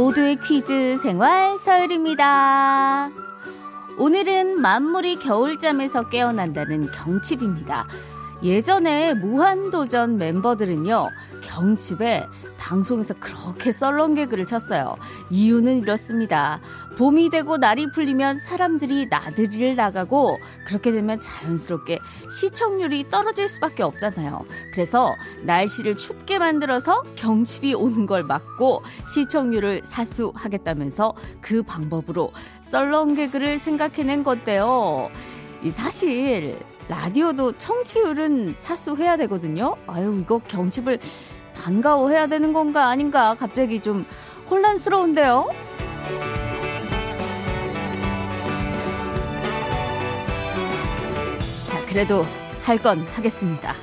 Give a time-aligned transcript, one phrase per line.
[0.00, 3.10] 모두의 퀴즈 생활 서열입니다.
[3.98, 7.86] 오늘은 만물이 겨울잠에서 깨어난다는 경칩입니다.
[8.42, 11.10] 예전에 무한도전 멤버들은요,
[11.42, 12.26] 경칩에
[12.58, 14.96] 방송에서 그렇게 썰렁 개그를 쳤어요.
[15.30, 16.60] 이유는 이렇습니다.
[16.96, 21.98] 봄이 되고 날이 풀리면 사람들이 나들이를 나가고 그렇게 되면 자연스럽게
[22.30, 24.44] 시청률이 떨어질 수밖에 없잖아요.
[24.72, 34.22] 그래서 날씨를 춥게 만들어서 경칩이 오는 걸 막고 시청률을 사수하겠다면서 그 방법으로 썰렁 개그를 생각해낸
[34.22, 35.08] 건데요.
[35.62, 36.58] 이 사실
[36.90, 39.76] 라디오도 청취율은 사수해야 되거든요.
[39.86, 40.98] 아유, 이거 경칩을
[41.54, 44.04] 반가워해야 되는 건가 아닌가 갑자기 좀
[44.50, 45.50] 혼란스러운데요.
[51.68, 52.26] 자, 그래도
[52.62, 53.74] 할 건 하겠습니다.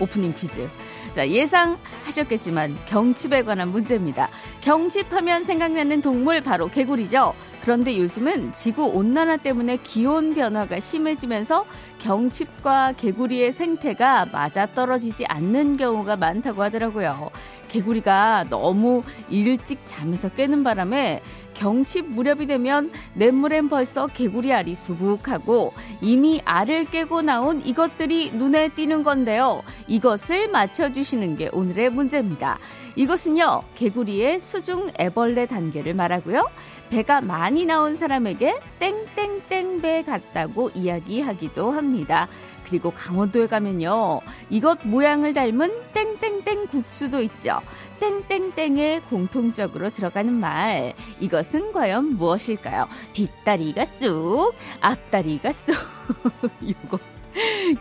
[0.00, 0.68] 오프닝 퀴즈.
[1.12, 4.28] 자, 예상하셨겠지만 경칩에 관한 문제입니다.
[4.60, 7.32] 경칩하면 생각나는 동물 바로 개구리죠.
[7.66, 11.64] 그런데 요즘은 지구 온난화 때문에 기온 변화가 심해지면서
[11.98, 17.32] 경칩과 개구리의 생태가 맞아떨어지지 않는 경우가 많다고 하더라고요.
[17.66, 21.22] 개구리가 너무 일찍 잠에서 깨는 바람에
[21.54, 29.02] 경칩 무렵이 되면 냇물엔 벌써 개구리 알이 수북하고 이미 알을 깨고 나온 이것들이 눈에 띄는
[29.02, 29.64] 건데요.
[29.88, 32.60] 이것을 맞춰주시는 게 오늘의 문제입니다.
[32.94, 36.48] 이것은요, 개구리의 수중 애벌레 단계를 말하고요.
[36.90, 42.28] 배가 많이 나온 사람에게 땡땡땡 배 같다고 이야기하기도 합니다.
[42.64, 44.20] 그리고 강원도에 가면요.
[44.50, 47.60] 이것 모양을 닮은 땡땡땡 국수도 있죠.
[48.00, 50.94] 땡땡땡에 공통적으로 들어가는 말.
[51.20, 52.88] 이것은 과연 무엇일까요?
[53.12, 55.74] 뒷다리가 쑥, 앞다리가 쑥.
[56.62, 56.98] 요거.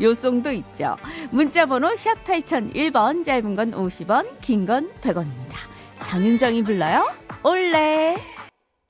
[0.02, 0.98] 요송도 있죠.
[1.32, 5.56] 문자번호 샵 8001번, 짧은 건 50원, 긴 건 100원입니다.
[6.02, 7.08] 장윤정이 불러요?
[7.44, 8.18] 올레.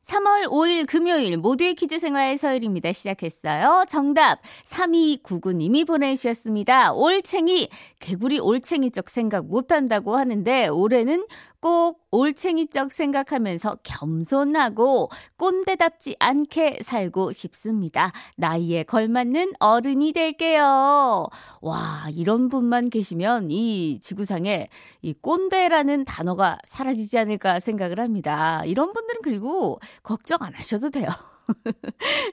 [0.05, 2.91] 3월 5일 금요일 모두의 퀴즈 생활 서열입니다.
[2.91, 3.85] 시작했어요.
[3.87, 6.93] 정답 3299님이 보내주셨습니다.
[6.93, 11.25] 올챙이 개구리 올챙이 쪽 생각 못한다고 하는데 올해는
[11.65, 18.11] 꼭 올챙이적 생각하면서 겸손하고 꼰대답지 않게 살고 싶습니다.
[18.37, 21.25] 나이에 걸맞는 어른이 될게요.
[21.61, 24.67] 와, 이런 분만 계시면 이 지구상에
[25.01, 28.61] 이 꼰대라는 단어가 사라지지 않을까 생각을 합니다.
[28.65, 31.07] 이런 분들은 그리고 걱정 안 하셔도 돼요.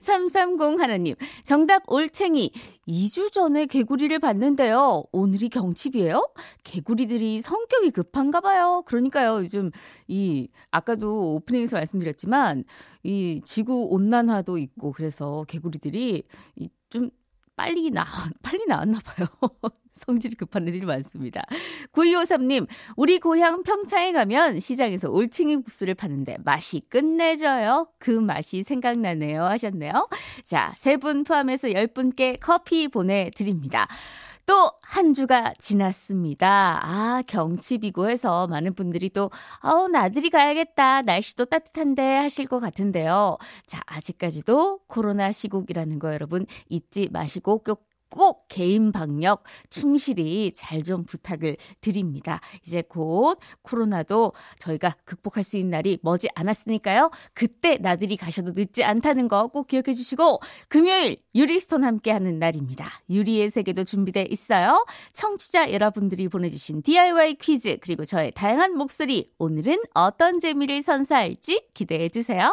[0.01, 1.15] 330 하나님,
[1.45, 2.53] 정답 올챙이.
[2.89, 5.05] 2주 전에 개구리를 봤는데요.
[5.13, 6.33] 오늘이 경칩이에요?
[6.65, 8.83] 개구리들이 성격이 급한가 봐요.
[8.87, 9.71] 그러니까요, 요즘
[10.09, 12.65] 이, 아까도 오프닝에서 말씀드렸지만,
[13.05, 16.25] 이 지구 온난화도 있고, 그래서 개구리들이
[16.57, 17.09] 이 좀
[17.57, 18.05] 빨리 나,
[18.43, 19.27] 빨리 나왔나 봐요.
[19.95, 21.43] 성질이 급한 애들이 많습니다.
[21.93, 27.89] 9253님, 우리 고향 평창에 가면 시장에서 올챙이 국수를 파는데 맛이 끝내줘요.
[27.99, 29.45] 그 맛이 생각나네요.
[29.45, 30.09] 하셨네요.
[30.45, 33.87] 자, 세 분 포함해서 10분께 커피 보내드립니다.
[34.47, 36.79] 또 한 주가 지났습니다.
[36.83, 39.31] 아, 경칩이고 해서 많은 분들이 또,
[39.61, 41.01] 아우, 나들이 가야겠다.
[41.01, 43.39] 날씨도 따뜻한데 하실 것 같은데요.
[43.67, 51.05] 자, 아직까지도 코로나 시국이라는 거 여러분 잊지 마시고 꼭 꼭 개인 방역 충실히 잘 좀
[51.05, 52.41] 부탁을 드립니다.
[52.67, 57.11] 이제 곧 코로나도 저희가 극복할 수 있는 날이 머지 않았으니까요.
[57.35, 62.87] 그때 나들이 가셔도 늦지 않다는 거 꼭 기억해 주시고 금요일 유리스톤 함께 하는 날입니다.
[63.11, 64.85] 유리의 세계도 준비돼 있어요.
[65.13, 72.53] 청취자 여러분들이 보내주신 DIY 퀴즈 그리고 저의 다양한 목소리 오늘은 어떤 재미를 선사할지 기대해 주세요.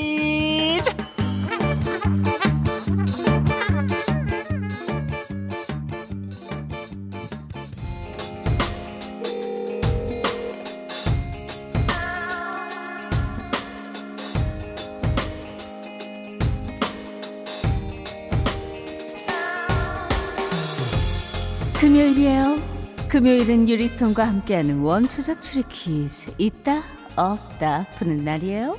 [21.81, 22.61] 금요일이에요.
[23.09, 26.83] 금요일은 유리스톤과 함께하는 원초적 추리 퀴즈 있다
[27.15, 28.77] 없다 푸는 날이에요.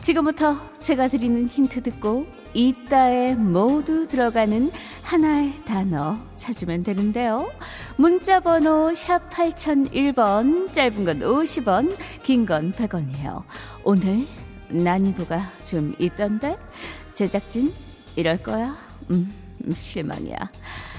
[0.00, 4.70] 지금부터 제가 드리는 힌트 듣고 있다에 모두 들어가는
[5.02, 7.50] 하나의 단어 찾으면 되는데요.
[7.96, 13.42] 문자 번호 샵 8001번, 짧은 건 50원, 긴 건 100원이에요.
[13.84, 14.26] 오늘
[14.70, 16.56] 난이도가 좀 있던데?
[17.12, 17.70] 제작진,
[18.16, 18.74] 이럴 거야?
[19.10, 19.30] 음,
[19.74, 20.36] 실망이야.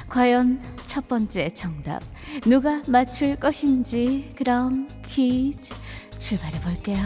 [0.09, 2.01] 과연 첫 번째 정답,
[2.45, 5.73] 누가 맞출 것인지, 그럼 퀴즈
[6.17, 6.97] 출발해 볼게요.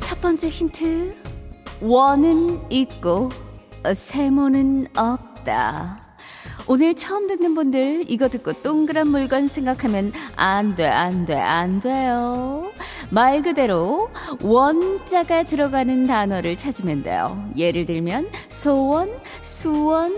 [0.00, 1.14] 첫 번째 힌트.
[1.80, 3.30] 원은 있고
[3.94, 6.00] 세모는 없다.
[6.66, 12.70] 오늘 처음 듣는 분들 이거 듣고 동그란 물건 생각하면 안 돼, 안 돼, 안 돼요.
[13.14, 14.10] 말 그대로
[14.42, 17.48] 원자가 들어가는 단어를 찾으면 돼요.
[17.56, 19.08] 예를 들면 소원,
[19.40, 20.12] 수원,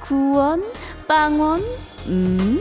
[0.00, 0.64] 구원,
[1.06, 1.60] 빵원,
[2.08, 2.60] 음,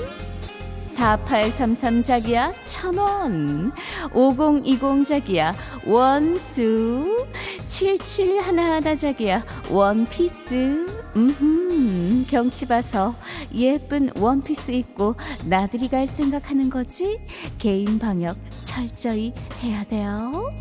[0.95, 3.71] 4833 자기야 천원.
[4.13, 5.55] 5020 자기야
[5.87, 7.25] 원수.
[7.65, 13.15] 7711 자기야 원피스 음흠 경치 봐서
[13.53, 15.15] 예쁜 원피스 입고
[15.45, 17.19] 나들이 갈 생각하는 거지
[17.57, 19.33] 개인 방역 철저히
[19.63, 20.51] 해야 돼요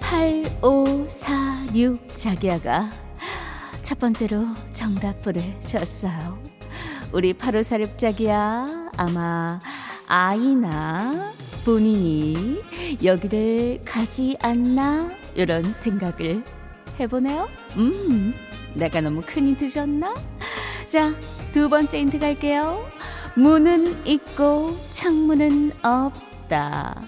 [0.00, 2.90] (8546) 자기야가
[3.82, 6.38] 첫 번째로 정답 보내주셨어요.
[7.12, 9.60] 우리 파로사립자기야 아마
[10.06, 11.32] 아이나
[11.64, 12.60] 본인이
[13.02, 16.42] 여기를 가지 않나 이런 생각을
[16.98, 17.48] 해보네요.
[17.76, 18.34] 음,
[18.74, 20.14] 내가 너무 큰 힌트 줬나?
[20.86, 21.14] 자,
[21.52, 22.84] 두 번째 힌트 갈게요.
[23.36, 27.00] 문은 있고 창문은 없다.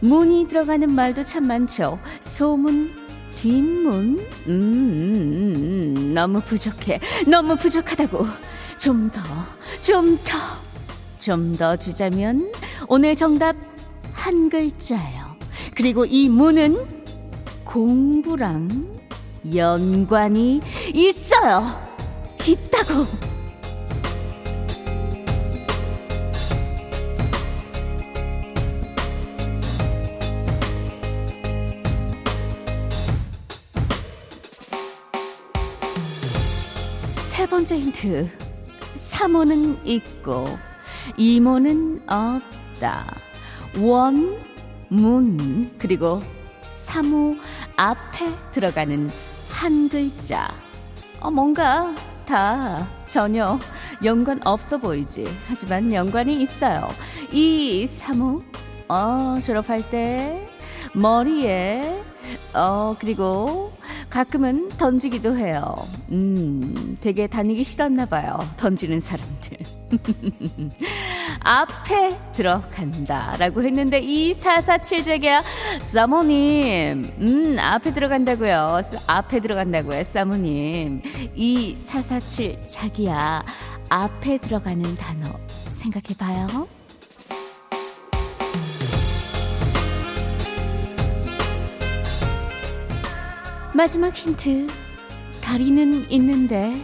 [0.00, 1.98] 문이 들어가는 말도 참 많죠.
[2.20, 2.90] 소문,
[3.36, 4.20] 뒷문?
[4.48, 7.00] 음, 음, 음, 너무 부족해.
[7.26, 8.26] 너무 부족하다고.
[8.78, 9.20] 좀 더,
[9.80, 10.36] 좀 더,
[11.18, 12.52] 좀 더 주자면
[12.88, 13.56] 오늘 정답
[14.26, 15.36] 한 글자예요.
[15.76, 16.84] 그리고 이 문은
[17.64, 18.98] 공부랑
[19.54, 20.60] 연관이
[20.92, 21.62] 있어요.
[22.44, 23.06] 있다고.
[37.28, 38.28] 세 번째 힌트.
[38.92, 40.58] 사모는 있고,
[41.16, 43.25] 이모는 없다.
[43.78, 44.36] 원,
[44.88, 46.22] 문, 그리고
[46.70, 47.36] 사모
[47.76, 49.10] 앞에 들어가는
[49.50, 50.52] 한 글자.
[51.20, 51.94] 어, 뭔가
[52.24, 53.58] 다 전혀
[54.04, 55.26] 연관 없어 보이지.
[55.46, 56.88] 하지만 연관이 있어요.
[57.32, 58.42] 이 사모,
[58.88, 60.46] 어, 졸업할 때
[60.94, 62.02] 머리에,
[62.54, 63.72] 어, 그리고
[64.08, 65.86] 가끔은 던지기도 해요.
[66.10, 68.38] 음, 되게 다니기 싫었나 봐요.
[68.56, 69.58] 던지는 사람들.
[71.46, 75.44] 앞에 들어간다 라고 했는데 2447제기야
[75.80, 81.02] 사모님 음 앞에 들어간다고요 앞에 들어간다고요 사모님
[81.36, 83.44] 2447 자기야
[83.88, 85.38] 앞에 들어가는 단어
[85.70, 86.66] 생각해봐요
[93.72, 94.68] 마지막 힌트.
[95.42, 96.82] 다리는 있는데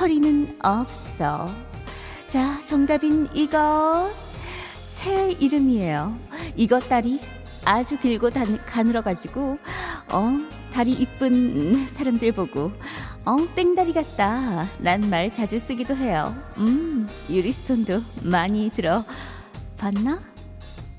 [0.00, 1.48] 허리는 없어.
[2.32, 4.10] 자, 정답인 이것.
[4.80, 6.16] 새 이름이에요.
[6.56, 7.20] 이것 다리
[7.62, 8.30] 아주 길고
[8.64, 9.58] 가늘어가지고,
[10.12, 10.38] 어,
[10.72, 12.72] 다리 이쁜 사람들 보고,
[13.26, 14.66] 어, 땡다리 같다.
[14.80, 16.34] 란 말 자주 쓰기도 해요.
[16.56, 19.04] 음, 유리스톤도 많이 들어
[19.76, 20.22] 봤나?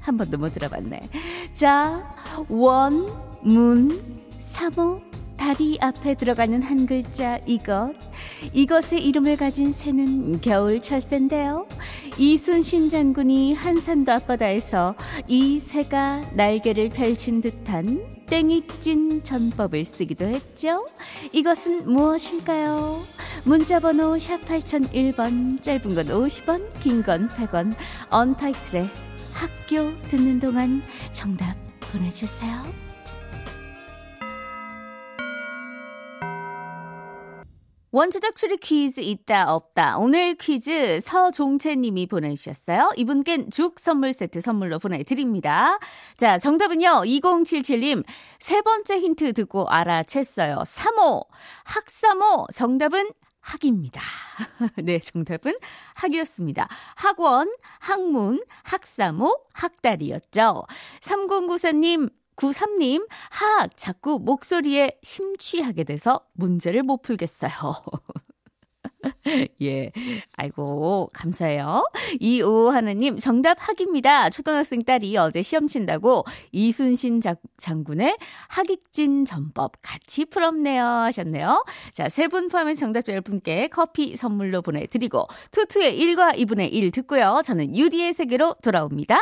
[0.01, 1.09] 한 번도 못 들어봤네.
[1.51, 2.15] 자,
[2.47, 5.01] 원, 문, 사모
[5.35, 7.95] 다리 앞에 들어가는 한 글자 이것
[8.51, 11.67] 이것의 이름을 가진 새는 겨울 철새인데요.
[12.17, 14.95] 이순신 장군이 한산도 앞바다에서
[15.27, 20.87] 이 새가 날개를 펼친 듯한 땡익진 전법을 쓰기도 했죠.
[21.31, 23.01] 이것은 무엇일까요?
[23.43, 27.75] 문자번호 샵 8001번 짧은 건 50원 긴 건 100원.
[28.09, 28.87] 언타이틀의
[29.33, 30.81] 학교 듣는 동안
[31.11, 31.55] 정답
[31.91, 32.82] 보내주세요
[37.93, 39.99] 원초적 추리 퀴즈 있다 없다.
[39.99, 42.89] 오늘 퀴즈 서종채 님이 보내주셨어요.
[42.97, 45.77] 이분께 죽 선물 세트 선물로 보내드립니다.
[46.17, 47.03] 자, 정답은요.
[47.05, 48.03] 2077님
[48.39, 50.63] 세 번째 힌트 듣고 알아챘어요.
[50.63, 51.27] 3호
[51.65, 54.01] 학사모 정답은 학입니다.
[54.81, 55.53] 네, 정답은
[55.93, 56.67] 학이었습니다.
[56.95, 60.63] 학원, 학문, 학사모, 학달이었죠.
[61.01, 67.51] 3094님 93님, 학, 자꾸 목소리에 심취하게 돼서 문제를 못 풀겠어요.
[69.61, 69.91] 예.
[70.35, 71.85] 아이고, 감사해요.
[72.19, 74.29] 이오 하나님, 정답 학입니다.
[74.29, 77.21] 초등학생 딸이 어제 시험 친다고 이순신
[77.57, 78.17] 장군의
[78.49, 80.83] 학익진 전법 같이 풀었네요.
[80.83, 81.65] 하셨네요.
[81.91, 87.41] 자, 세 분 포함해서 정답자 10분께 커피 선물로 보내드리고, 투투의 1과 2분의 1 듣고요.
[87.43, 89.21] 저는 유리의 세계로 돌아옵니다.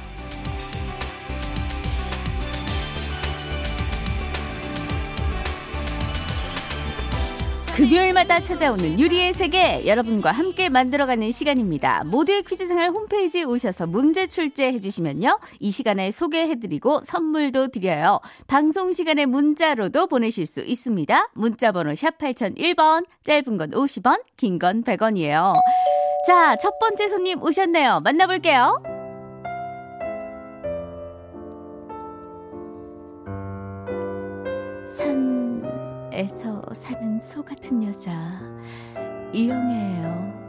[7.91, 12.05] 금요일마다 찾아오는 유리의 세계 여러분과 함께 만들어가는 시간입니다.
[12.05, 15.37] 모두의 퀴즈 생활 홈페이지에 오셔서 문제 출제해 주시면요.
[15.59, 18.21] 이 시간에 소개해드리고 선물도 드려요.
[18.47, 21.31] 방송 시간에 문자로도 보내실 수 있습니다.
[21.33, 25.55] 문자 번호 샵 8001번 짧은 건 50원 긴 건 100원이에요.
[26.25, 27.99] 자, 첫 번째 손님 오셨네요.
[28.05, 28.81] 만나볼게요.
[34.87, 35.30] 산
[36.13, 38.41] 에서 사는 소 같은 여자
[39.33, 40.41] 이영애예요.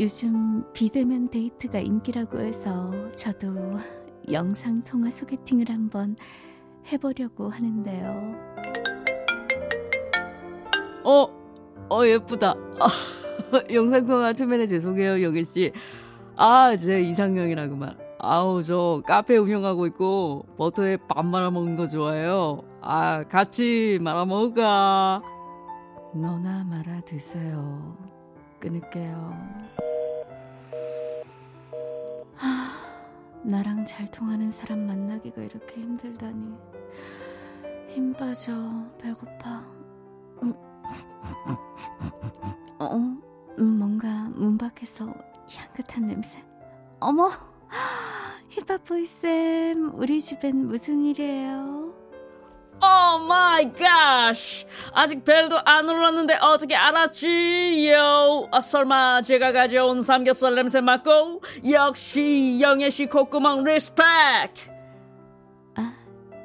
[0.00, 3.46] 요즘 비대면 데이트가 인기라고 해서 저도
[4.30, 6.16] 영상 통화 소개팅을 한번
[6.90, 8.34] 해보려고 하는데요.
[11.04, 11.28] 어,
[11.88, 12.56] 어 예쁘다.
[13.72, 15.72] 영상 통화 초면에 죄송해요, 영애 씨.
[16.34, 18.05] 아, 제 이상형이라고만.
[18.28, 22.60] 아우, 저 카페 운영하고 있고, 버터에 밥 말아 먹는 거 좋아해요.
[22.80, 25.22] 아, 같이 말아 먹을까?
[26.12, 27.96] 너나 말아 드세요.
[28.58, 29.32] 끊을게요.
[32.34, 32.48] 하,
[33.44, 36.54] 나랑 잘 통하는 사람 만나기가 이렇게 힘들다니.
[37.90, 38.52] 힘 빠져,
[38.98, 39.62] 배고파.
[42.78, 42.96] 어?
[43.58, 45.06] 음, 뭔가 문 밖에서
[45.48, 46.42] 향긋한 냄새.
[46.98, 47.28] 어머,
[48.56, 51.92] 힙합 boy쌤, 우리 집엔 무슨 일이에요?
[52.76, 54.34] oh my god!
[54.92, 58.48] 아직 벨도 안 울었는데 어떻게 알았지요?
[58.50, 61.42] 아, 설마 제가 가져온 삼겹살 냄새 맡고?
[61.70, 64.70] 역시 영애씨 콧구멍 respect!
[65.76, 65.94] 아,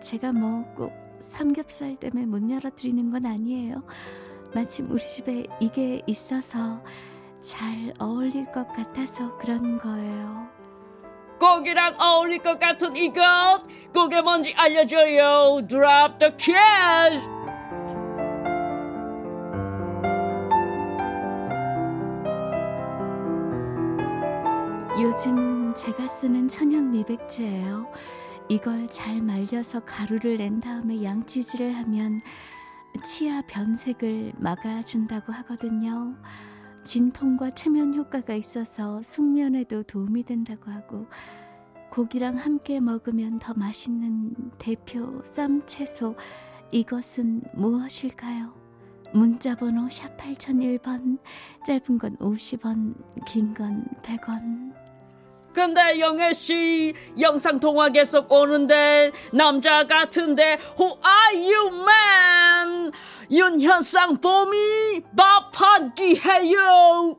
[0.01, 3.83] 제가 뭐 꼭 삼겹살 때문에 문 열어드리는 건 아니에요.
[4.53, 6.81] 마침 우리 집에 이게 있어서
[7.39, 10.60] 잘 어울릴 것 같아서 그런 거예요.
[11.41, 15.65] 고기랑 어울릴 것 같은 이것 그게 뭔지 알려줘요.
[15.67, 17.27] Drop the cash.
[25.01, 27.91] 요즘 제가 쓰는 천연 미백제예요.
[28.47, 32.21] 이걸 잘 말려서 가루를 낸 다음에 양치질을 하면
[33.03, 36.15] 치아 변색을 막아준다고 하거든요.
[36.83, 41.05] 진통과 체면 효과가 있어서 숙면에도 도움이 된다고 하고
[41.89, 46.15] 고기랑 함께 먹으면 더 맛있는 대표 쌈 채소
[46.71, 48.53] 이것은 무엇일까요?
[49.13, 51.19] 문자 번호 샵 8001번
[51.65, 52.95] 짧은 건 50원
[53.25, 54.71] 긴 건 100원
[55.53, 62.91] 근데 영애 씨 영상 통화 계속 오는데 남자 같은데 Who are you man?
[63.29, 67.17] 윤현상 봄이 밥 한 끼 해요.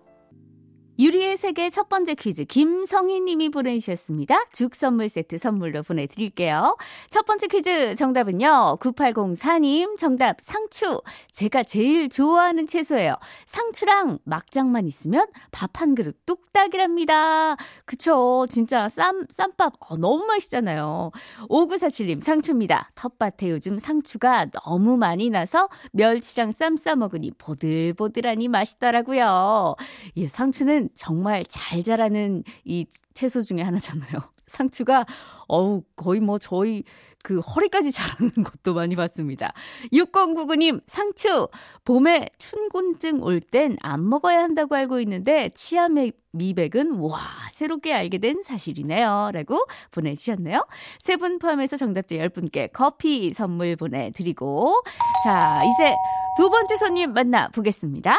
[0.99, 4.45] 유리의 세계 첫 번째 퀴즈 김성희 님이 보내주셨습니다.
[4.53, 6.77] 죽 선물 세트 선물로 보내드릴게요.
[7.09, 8.79] 첫 번째 퀴즈 정답은요.
[8.81, 11.01] 9804님 정답 상추.
[11.33, 13.17] 제가 제일 좋아하는 채소예요.
[13.47, 17.57] 상추랑 막장만 있으면 밥 한 그릇 뚝딱이랍니다.
[17.85, 18.47] 그쵸.
[18.49, 21.11] 진짜 쌈, 쌈밥 어, 너무 맛있잖아요.
[21.49, 22.93] 5947님 상추입니다.
[22.95, 29.75] 텃밭에 요즘 상추가 너무 많이 나서 멸치랑 쌈 싸먹으니 보들보들하니 맛있더라고요.
[30.17, 30.29] 예,
[30.83, 34.11] 상추는 정말 잘 자라는 이 채소 중에 하나잖아요.
[34.47, 35.07] 상추가
[35.49, 36.85] 어우 거의 뭐 저희
[37.23, 39.53] 그 허리까지 자라는 것도 많이 봤습니다.
[39.93, 41.49] 6099님 상추
[41.85, 45.89] 봄에 춘곤증 올 땐 안 먹어야 한다고 알고 있는데 치아
[46.33, 47.19] 미백은 와
[47.53, 49.31] 새롭게 알게 된 사실이네요.
[49.33, 50.67] 라고 보내주셨네요.
[50.99, 54.83] 세 분 포함해서 정답자 10분께 커피 선물 보내드리고
[55.25, 55.95] 자 이제
[56.37, 58.19] 두 번째 손님 만나보겠습니다.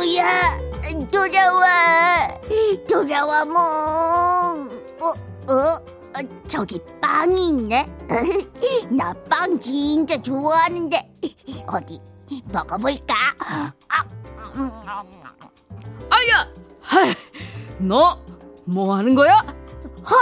[0.00, 0.58] 친구야.
[1.10, 2.28] 돌아와.
[2.88, 5.06] 돌아와 몽 어?
[5.52, 5.54] 어?
[5.54, 7.90] 어, 저기 빵이 있네?
[8.90, 10.96] 나 빵 진짜 좋아하는데.
[11.66, 11.98] 어디
[12.52, 13.14] 먹어볼까?
[13.38, 13.72] 아,
[14.56, 14.70] 음,
[16.10, 16.46] 아야!
[17.78, 18.18] 너,
[18.64, 19.38] 뭐 하는 거야?
[20.08, 20.18] 헐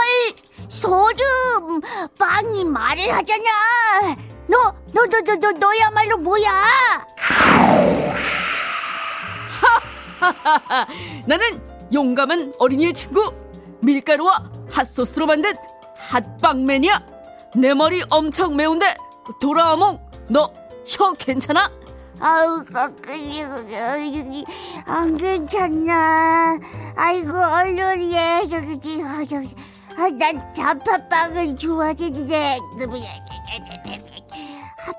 [0.69, 1.81] 소름.
[2.19, 4.16] 빵이 말을 하잖아.
[4.47, 6.50] 너 너 너 너 너 너야말로 뭐야
[11.26, 11.62] 나는
[11.93, 13.33] 용감한 어린이의 친구,
[13.81, 15.54] 밀가루와 핫소스로 만든
[15.97, 17.07] 핫빵맨이야.
[17.57, 18.97] 내 머리 엄청 매운데,
[19.40, 20.00] 도라아몽,
[20.31, 21.71] 너 혀 괜찮아?
[22.21, 22.64] 아우,
[24.87, 26.59] 안 괜찮나.
[26.97, 28.43] 아이고, 얼른 해.
[28.52, 29.54] 여기, 여기.
[29.97, 32.59] 아, 난 단팥빵을 좋아하는데.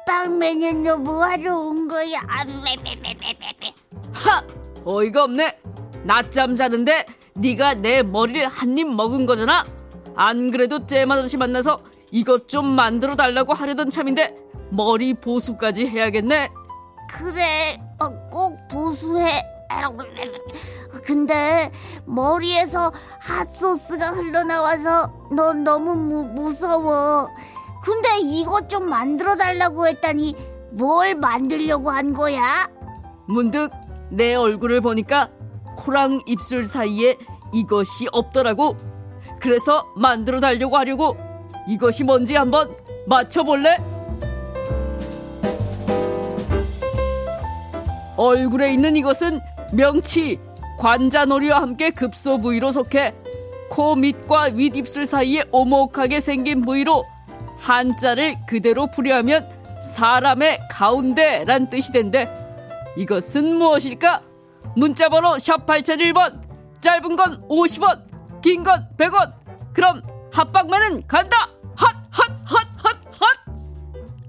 [0.08, 2.20] 핫빵맨은 너 뭐하러 온 거야?
[4.13, 4.44] 하!
[4.85, 5.59] 어이가 없네.
[6.03, 9.65] 낮잠 자는데 네가 내 머리를 한 입 먹은 거잖아.
[10.15, 11.79] 안 그래도 잼 아저씨 만나서
[12.11, 14.35] 이것 좀 만들어 달라고 하려던 참인데
[14.69, 16.49] 머리 보수까지 해야겠네.
[17.09, 17.43] 그래,
[18.01, 19.27] 어, 꼭 보수해.
[21.03, 21.69] 근데
[22.05, 27.27] 머리에서 핫소스가 흘러나와서 넌 너무 무, 무서워.
[27.83, 30.35] 근데 이것 좀 만들어 달라고 했더니
[30.71, 32.41] 뭘 만들려고 한 거야?
[33.27, 33.69] 문득
[34.09, 35.29] 내 얼굴을 보니까
[35.77, 37.17] 코랑 입술 사이에
[37.53, 38.75] 이것이 없더라고.
[39.39, 41.17] 그래서 만들어 달려고 하려고
[41.67, 42.75] 이것이 뭔지 한번
[43.07, 43.77] 맞춰볼래?
[48.17, 49.41] 얼굴에 있는 이것은
[49.74, 50.39] 명치,
[50.79, 53.13] 관자놀이와 함께 급소 부위로 속해
[53.69, 57.05] 코 밑과 윗입술 사이에 오목하게 생긴 부위로
[57.57, 59.50] 한자를 그대로 풀이하면
[59.81, 62.44] 사람의 가운데란 뜻이 된대.
[62.97, 64.21] 이것은 무엇일까?
[64.75, 66.41] 문자번호 샵 8001번
[66.81, 69.33] 짧은 건 50원 긴 건 100원
[69.74, 70.01] 그럼
[70.33, 73.37] 핫빵맨은 간다 핫 핫 핫 핫 핫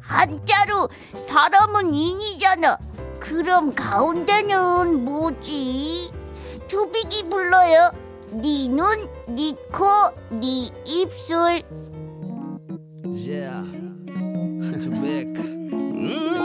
[0.01, 2.77] 한자로 사람은 인이잖아.
[3.21, 6.11] 그럼 가운데는 뭐지?
[6.69, 7.91] 투빅이 불러요.
[8.31, 8.87] 네 눈,
[9.35, 9.85] 네 코,
[10.31, 11.63] 네 입술.
[13.27, 13.63] Yeah.
[15.03, 15.35] Back.
[15.37, 16.36] Let's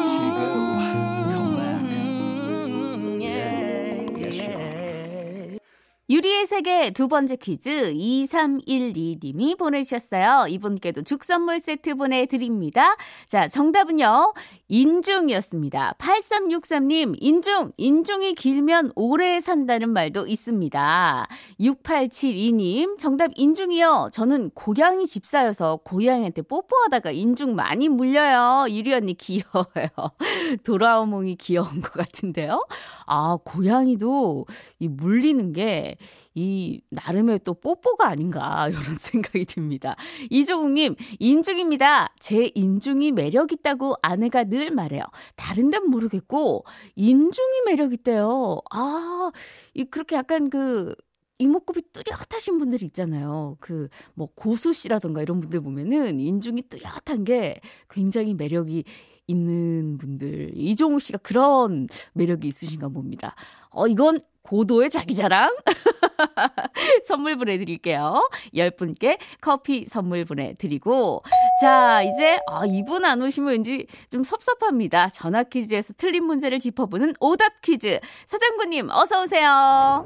[6.12, 10.48] 유리의 세계 두 번째 퀴즈 2312님이 보내주셨어요.
[10.50, 12.98] 이분께도 죽 선물 세트 보내드립니다.
[13.28, 14.34] 자, 정답은요.
[14.68, 15.96] 인중이었습니다.
[16.00, 21.28] 8363님, 인중, 인중이 길면 오래 산다는 말도 있습니다.
[21.62, 24.10] 6872님, 정답 인중이요.
[24.12, 28.66] 저는 고양이 집사여서 고양이한테 뽀뽀하다가 인중 많이 물려요.
[28.70, 29.88] 유리 언니 귀여워요.
[30.66, 32.66] 도라오몽이 귀여운 것 같은데요.
[33.06, 34.46] 아, 고양이도
[34.80, 35.96] 이 물리는 게
[36.36, 39.96] 이 나름의 또 뽀뽀가 아닌가 이런 생각이 듭니다.
[40.30, 42.14] 이조국님 인중입니다.
[42.20, 45.04] 제 인중이 매력 있다고 아내가 늘 말해요.
[45.36, 48.62] 다른 데는 모르겠고 인중이 매력 있대요.
[48.72, 49.32] 아,
[49.74, 50.96] 이 그렇게 약간 그
[51.40, 53.58] 이목구비 뚜렷하신 분들 있잖아요.
[53.60, 57.60] 그 뭐 고수 씨라던가 이런 분들 보면은 인중이 뚜렷한 게
[57.90, 58.84] 굉장히 매력이
[59.28, 60.52] 있는 분들.
[60.56, 63.36] 이종우 씨가 그런 매력이 있으신가 봅니다.
[63.70, 65.56] 어, 이건 고도의 자기 자랑?
[67.08, 68.30] 선물 보내드릴게요.
[68.54, 71.24] 10분께 커피 선물 보내드리고.
[71.62, 75.10] 자, 이제, 아, 이분 안 오시면 왠지 좀 섭섭합니다.
[75.10, 78.00] 전화 퀴즈에서 틀린 문제를 짚어보는 오답 퀴즈.
[78.26, 80.06] 서장군님, 어서 오세요.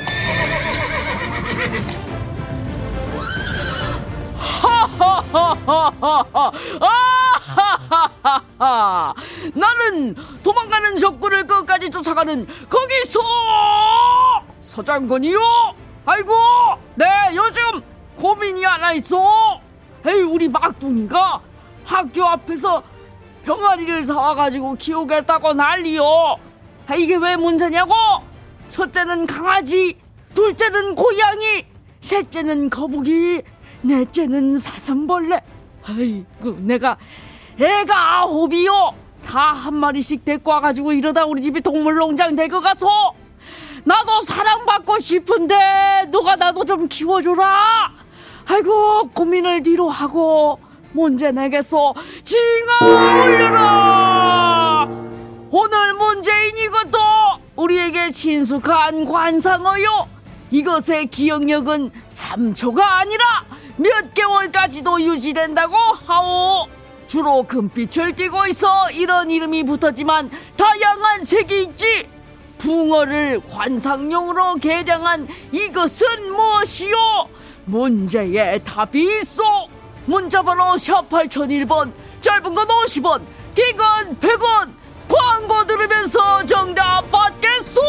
[6.00, 7.29] 아하하하하!
[9.54, 13.20] 나는 도망가는 적군을 끝까지 쫓아가는 거기서
[14.60, 15.40] 서장군이요.
[16.06, 16.32] 아이고,
[16.94, 17.82] 네 요즘
[18.16, 19.60] 고민이 하나 있어.
[20.06, 21.40] 에이 우리 막둥이가
[21.84, 22.82] 학교 앞에서
[23.44, 26.04] 병아리를 사와가지고 키우겠다고 난리요.
[26.86, 27.94] 아, 이게 왜 문제냐고?
[28.68, 29.98] 첫째는 강아지,
[30.34, 31.64] 둘째는 고양이,
[32.00, 33.42] 셋째는 거북이,
[33.82, 35.40] 넷째는 사슴벌레.
[35.86, 36.96] 아이고 내가
[37.58, 38.92] 애가 아홉이요.
[39.24, 42.88] 다 한 마리씩 데리고 와가지고 이러다 우리 집이 동물농장 될 것 같소.
[43.84, 47.92] 나도 사랑받고 싶은데 누가 나도 좀 키워주라.
[48.48, 50.58] 아이고 고민을 뒤로 하고
[50.92, 51.94] 문제 내겠소.
[52.24, 54.88] 징아 올려라.
[55.50, 56.98] 오늘 문제인 이것도
[57.56, 60.08] 우리에게 친숙한 관상어요.
[60.50, 63.24] 이것의 기억력은 3초가 아니라
[63.76, 66.66] 몇 개월까지도 유지된다고 하오.
[67.10, 72.08] 주로 금빛을 띠고 있어 이런 이름이 붙었지만 다양한 색이 있지.
[72.58, 76.96] 붕어를 관상용으로 개량한 이것은 무엇이요?
[77.64, 79.42] 문제의 답이 있어.
[80.06, 83.22] 문자 번호 샵 8001번, 짧은 건 50원,
[83.56, 84.70] 긴 건 100원.
[85.08, 87.80] 광고 들으면서 정답 받겠소!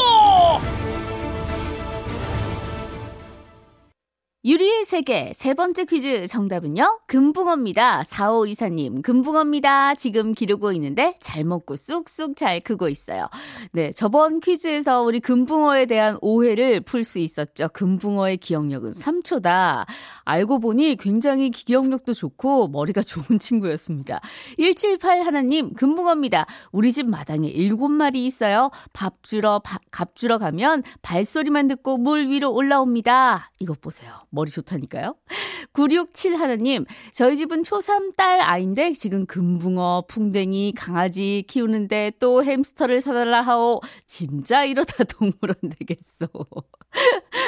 [4.44, 7.02] 유리의 세계 세 번째 퀴즈 정답은요.
[7.06, 8.02] 금붕어입니다.
[8.02, 9.94] 4524님, 금붕어입니다.
[9.94, 13.30] 지금 기르고 있는데 잘 먹고 쑥쑥 잘 크고 있어요.
[13.72, 17.70] 네, 저번 퀴즈에서 우리 금붕어에 대한 오해를 풀 수 있었죠.
[17.70, 19.86] 금붕어의 기억력은 3초다.
[20.26, 24.22] 알고 보니 굉장히 기억력도 좋고 머리가 좋은 친구였습니다.
[24.58, 26.48] 178 하나님, 금붕어입니다.
[26.72, 28.72] 우리 집 마당에 7마리 있어요.
[28.92, 33.52] 밥 주러, 밥, 값 주러 가면 발소리만 듣고 물 위로 올라옵니다.
[33.60, 34.12] 이것 보세요.
[34.32, 35.16] 머리 좋다니까요.
[35.74, 43.42] 967 하나님, 저희 집은 초3 딸 아인데 지금 금붕어, 풍뎅이, 강아지 키우는데 또 햄스터를 사달라
[43.42, 43.82] 하오.
[44.08, 46.28] 진짜 이러다 동물원 되겠어.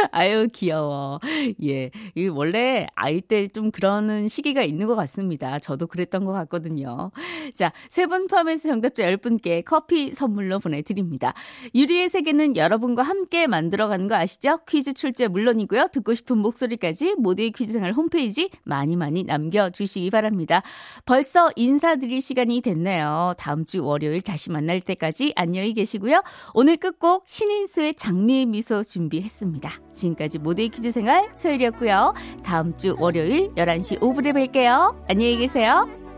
[0.11, 1.19] 아유, 귀여워.
[1.63, 1.91] 예.
[2.15, 5.59] 이 원래 아이 때 좀 그러는 시기가 있는 것 같습니다.
[5.59, 7.11] 저도 그랬던 것 같거든요.
[7.53, 11.33] 자, 세 분 포함해서 정답자 10분께 커피 선물로 보내드립니다.
[11.75, 14.59] 유리의 세계는 여러분과 함께 만들어가는 거 아시죠?
[14.67, 15.87] 퀴즈 출제 물론이고요.
[15.93, 20.61] 듣고 싶은 목소리까지 모두의 퀴즈 생활 홈페이지 많이 많이 남겨주시기 바랍니다.
[21.05, 23.33] 벌써 인사드릴 시간이 됐네요.
[23.37, 26.23] 다음 주 월요일 다시 만날 때까지 안녕히 계시고요.
[26.53, 29.69] 오늘 끝곡 신인수의 장미의 미소 준비했습니다.
[29.93, 32.13] 지금까지 모두의 퀴즈 생활 소율이었고요.
[32.43, 34.95] 다음 주 월요일 11시 5분에 뵐게요.
[35.07, 36.02] 안녕히 계세요.